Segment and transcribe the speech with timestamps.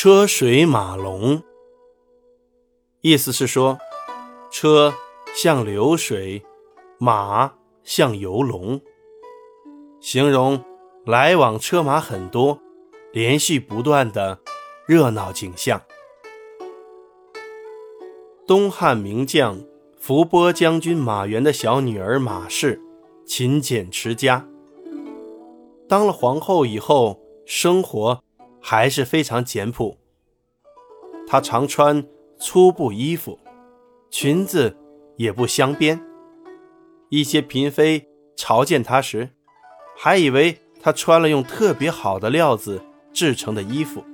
[0.00, 1.42] 车水马龙，
[3.00, 3.80] 意思是说，
[4.48, 4.94] 车
[5.34, 6.40] 像流水，
[7.00, 8.80] 马像游龙，
[10.00, 10.62] 形容
[11.04, 12.60] 来往车马很多、
[13.12, 14.38] 连续不断的
[14.86, 15.82] 热闹景象。
[18.46, 19.60] 东汉名将
[19.98, 22.80] 伏波将军马援的小女儿马氏，
[23.26, 24.46] 勤俭持家，
[25.88, 28.22] 当了皇后以后，生活。
[28.70, 29.96] 还是非常简朴。
[31.26, 32.06] 她常穿
[32.38, 33.38] 粗布衣服，
[34.10, 34.76] 裙子
[35.16, 35.98] 也不镶边。
[37.08, 39.30] 一些嫔妃朝见她时，
[39.96, 44.04] 还以为她穿了用特别好的料子制成的衣服。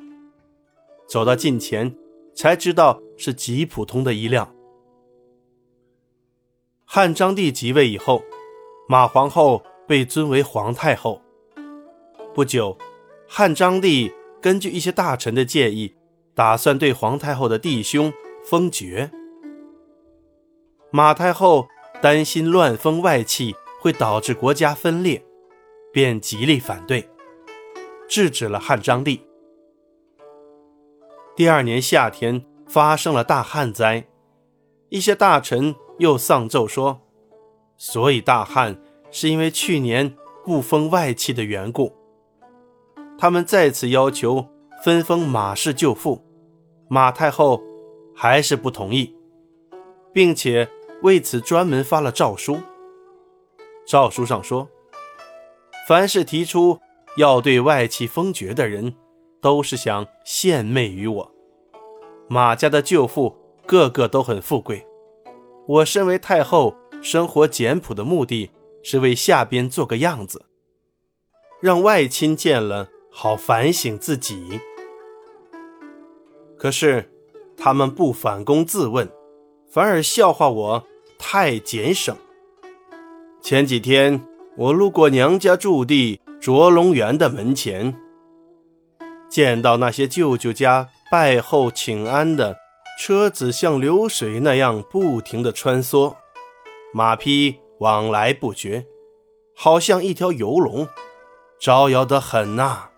[1.08, 1.92] 走到近前，
[2.32, 4.54] 才知道是极普通的衣料。
[6.84, 8.22] 汉章帝即位以后，
[8.88, 11.20] 马皇后被尊为皇太后。
[12.32, 12.78] 不久，
[13.26, 14.12] 汉章帝。
[14.44, 15.94] 根据一些大臣的建议，
[16.34, 18.12] 打算对皇太后的弟兄
[18.44, 19.10] 封爵。
[20.90, 21.66] 马太后
[22.02, 25.24] 担心乱封外戚会导致国家分裂，
[25.90, 27.08] 便极力反对，
[28.06, 29.22] 制止了汉章帝。
[31.34, 34.06] 第二年夏天发生了大旱灾，
[34.90, 37.00] 一些大臣又丧奏说，
[37.78, 38.78] 所以大旱
[39.10, 42.03] 是因为去年不封外戚的缘故。
[43.18, 44.46] 他们再次要求
[44.82, 46.22] 分封马氏舅父，
[46.88, 47.62] 马太后
[48.14, 49.14] 还是不同意，
[50.12, 50.68] 并且
[51.02, 52.58] 为此专门发了诏书。
[53.86, 54.68] 诏书上说，
[55.86, 56.78] 凡是提出
[57.16, 58.94] 要对外戚封爵的人，
[59.40, 61.34] 都是想献媚于我。
[62.28, 64.86] 马家的舅父个个都很富贵，
[65.66, 68.50] 我身为太后，生活简朴的目的
[68.82, 70.46] 是为下边做个样子，
[71.60, 72.88] 让外亲见了。
[73.16, 74.60] 好反省自己，
[76.58, 77.08] 可是
[77.56, 79.08] 他们不反躬自问，
[79.70, 80.84] 反而笑话我
[81.16, 82.14] 太俭省。
[83.40, 84.20] 前几天
[84.56, 87.94] 我路过娘家驻地卓龙园的门前，
[89.28, 92.56] 见到那些舅舅家拜后请安的
[92.98, 96.16] 车子像流水那样不停地穿梭，
[96.92, 98.84] 马匹往来不绝，
[99.54, 100.88] 好像一条游龙，
[101.60, 102.90] 招摇得很呐。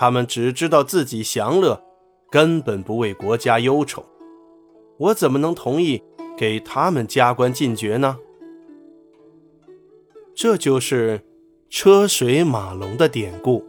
[0.00, 1.82] 他们只知道自己享乐，
[2.30, 4.04] 根本不为国家忧愁。
[4.96, 6.00] 我怎么能同意
[6.36, 8.16] 给他们加官进爵呢？
[10.36, 11.20] 这就是
[11.68, 13.64] 车水马龙的典故。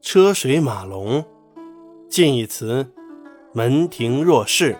[0.00, 1.24] 车水马龙，
[2.08, 2.86] 近义词：
[3.52, 4.76] 门庭若市，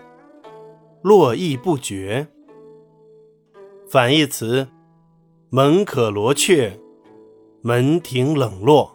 [1.01, 2.27] 络绎不绝；
[3.89, 4.69] 反义词：
[5.49, 6.79] 门可罗雀，
[7.61, 8.92] 门庭冷落。